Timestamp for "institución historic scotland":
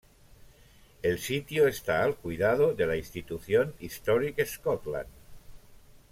2.97-5.05